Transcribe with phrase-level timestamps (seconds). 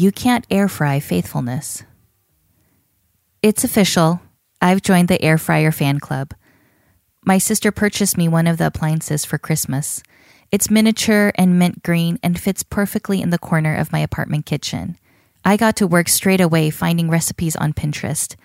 [0.00, 1.82] You Can't Air Fry Faithfulness.
[3.42, 4.22] It's official.
[4.58, 6.32] I've joined the Air Fryer fan club.
[7.22, 10.02] My sister purchased me one of the appliances for Christmas.
[10.50, 14.96] It's miniature and mint green and fits perfectly in the corner of my apartment kitchen.
[15.44, 18.36] I got to work straight away finding recipes on Pinterest.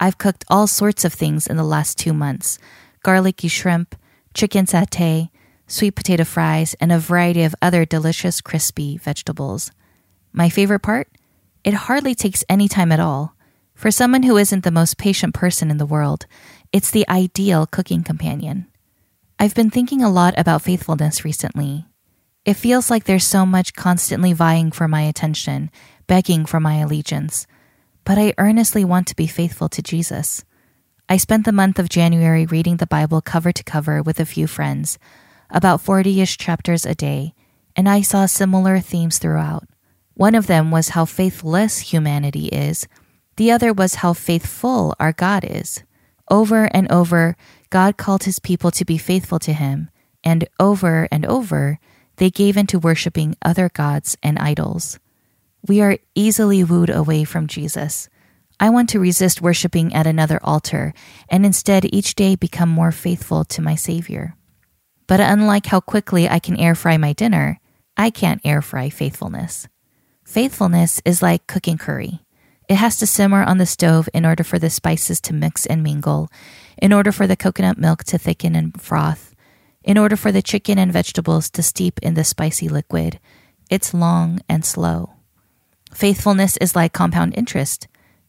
[0.00, 2.58] I've cooked all sorts of things in the last two months
[3.04, 3.94] garlicky shrimp,
[4.34, 5.28] chicken satay,
[5.68, 9.70] sweet potato fries, and a variety of other delicious crispy vegetables.
[10.36, 11.06] My favorite part?
[11.64, 13.34] It hardly takes any time at all.
[13.74, 16.26] For someone who isn't the most patient person in the world,
[16.72, 18.66] it's the ideal cooking companion.
[19.38, 21.86] I've been thinking a lot about faithfulness recently.
[22.44, 25.70] It feels like there's so much constantly vying for my attention,
[26.06, 27.46] begging for my allegiance.
[28.04, 30.44] But I earnestly want to be faithful to Jesus.
[31.08, 34.46] I spent the month of January reading the Bible cover to cover with a few
[34.46, 34.98] friends,
[35.48, 37.34] about 40 ish chapters a day,
[37.74, 39.64] and I saw similar themes throughout.
[40.14, 42.86] One of them was how faithless humanity is,
[43.36, 45.82] the other was how faithful our God is.
[46.30, 47.36] Over and over,
[47.70, 49.90] God called his people to be faithful to him,
[50.22, 51.80] and over and over,
[52.16, 55.00] they gave into worshiping other gods and idols.
[55.66, 58.08] We are easily wooed away from Jesus.
[58.60, 60.94] I want to resist worshiping at another altar
[61.28, 64.36] and instead each day become more faithful to my Savior.
[65.08, 67.58] But unlike how quickly I can air fry my dinner,
[67.96, 69.66] I can't air fry faithfulness.
[70.24, 72.20] Faithfulness is like cooking curry.
[72.66, 75.82] It has to simmer on the stove in order for the spices to mix and
[75.82, 76.30] mingle,
[76.78, 79.34] in order for the coconut milk to thicken and froth,
[79.84, 83.20] in order for the chicken and vegetables to steep in the spicy liquid.
[83.68, 85.10] It's long and slow.
[85.92, 87.86] Faithfulness is like compound interest.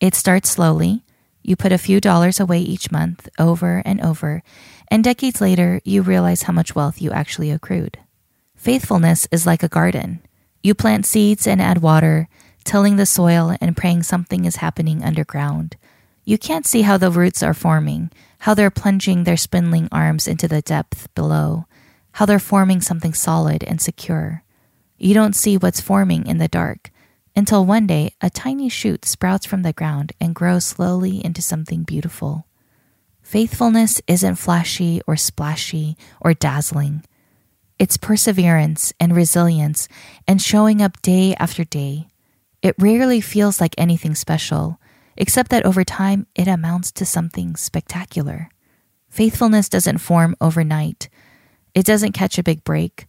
[0.00, 1.04] It starts slowly.
[1.42, 4.42] You put a few dollars away each month, over and over,
[4.88, 7.98] and decades later, you realize how much wealth you actually accrued.
[8.56, 10.25] Faithfulness is like a garden.
[10.62, 12.28] You plant seeds and add water,
[12.64, 15.76] tilling the soil and praying something is happening underground.
[16.24, 20.48] You can't see how the roots are forming, how they're plunging their spindling arms into
[20.48, 21.66] the depth below,
[22.12, 24.42] how they're forming something solid and secure.
[24.98, 26.90] You don't see what's forming in the dark
[27.36, 31.82] until one day a tiny shoot sprouts from the ground and grows slowly into something
[31.82, 32.46] beautiful.
[33.22, 37.04] Faithfulness isn't flashy or splashy or dazzling.
[37.78, 39.86] It's perseverance and resilience
[40.26, 42.08] and showing up day after day.
[42.62, 44.80] It rarely feels like anything special,
[45.14, 48.48] except that over time it amounts to something spectacular.
[49.10, 51.10] Faithfulness doesn't form overnight.
[51.74, 53.06] It doesn't catch a big break.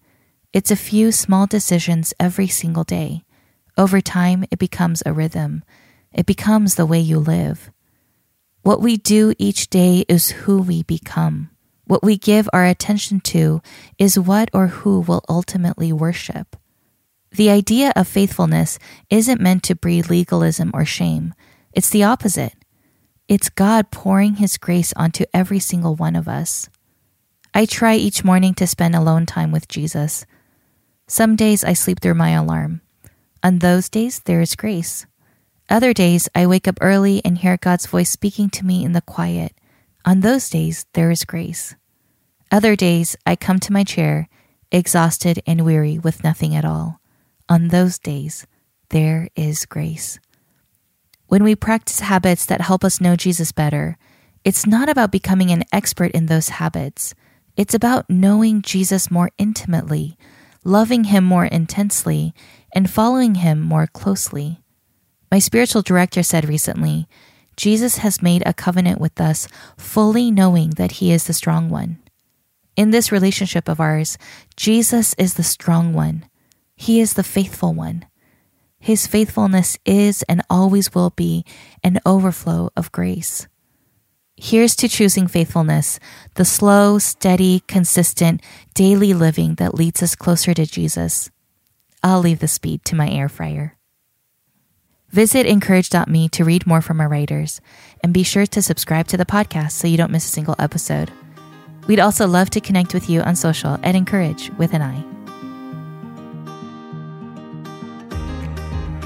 [0.51, 3.23] It's a few small decisions every single day.
[3.77, 5.63] Over time, it becomes a rhythm.
[6.11, 7.71] It becomes the way you live.
[8.63, 11.51] What we do each day is who we become.
[11.87, 13.61] What we give our attention to
[13.97, 16.57] is what or who will ultimately worship.
[17.31, 18.77] The idea of faithfulness
[19.09, 21.33] isn't meant to breed legalism or shame.
[21.71, 22.53] It's the opposite.
[23.29, 26.69] It's God pouring His grace onto every single one of us.
[27.53, 30.25] I try each morning to spend alone time with Jesus.
[31.07, 32.81] Some days I sleep through my alarm.
[33.41, 35.05] On those days, there is grace.
[35.69, 39.01] Other days, I wake up early and hear God's voice speaking to me in the
[39.01, 39.53] quiet.
[40.07, 41.75] On those days, there is grace.
[42.49, 44.29] Other days, I come to my chair,
[44.71, 47.01] exhausted and weary with nothing at all.
[47.49, 48.47] On those days,
[48.87, 50.17] there is grace.
[51.25, 53.97] When we practice habits that help us know Jesus better,
[54.45, 57.13] it's not about becoming an expert in those habits.
[57.57, 60.17] It's about knowing Jesus more intimately,
[60.63, 62.33] loving him more intensely,
[62.73, 64.61] and following him more closely.
[65.29, 67.09] My spiritual director said recently
[67.57, 71.97] Jesus has made a covenant with us, fully knowing that he is the strong one.
[72.75, 74.17] In this relationship of ours,
[74.55, 76.25] Jesus is the strong one.
[76.75, 78.05] He is the faithful one.
[78.79, 81.43] His faithfulness is and always will be
[81.83, 83.47] an overflow of grace.
[84.35, 85.99] Here's to choosing faithfulness,
[86.35, 88.41] the slow, steady, consistent,
[88.75, 91.31] daily living that leads us closer to Jesus.
[92.03, 93.76] I'll leave the speed to my air fryer.
[95.17, 97.59] Visit incourage.me to read more from our writers,
[98.03, 101.11] and be sure to subscribe to the podcast so you don't miss a single episode.
[101.87, 105.03] We'd also love to connect with you on social at Encourage with an I.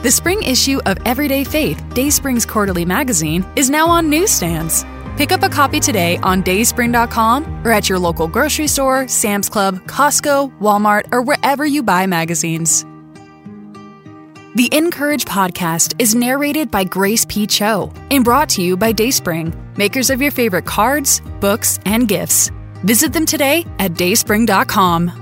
[0.02, 4.84] The spring issue of Everyday Faith, Dayspring's quarterly magazine, is now on newsstands.
[5.16, 9.76] Pick up a copy today on dayspring.com or at your local grocery store, Sam's Club,
[9.86, 12.86] Costco, Walmart, or wherever you buy magazines.
[14.54, 17.48] The Encourage podcast is narrated by Grace P.
[17.48, 22.52] Cho and brought to you by Dayspring, makers of your favorite cards, books, and gifts.
[22.84, 25.21] Visit them today at dayspring.com.